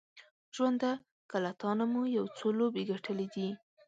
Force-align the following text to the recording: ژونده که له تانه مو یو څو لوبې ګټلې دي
ژونده 0.55 0.91
که 1.29 1.37
له 1.43 1.51
تانه 1.61 1.85
مو 1.91 2.01
یو 2.17 2.25
څو 2.37 2.47
لوبې 2.59 2.83
ګټلې 2.91 3.27
دي 3.35 3.47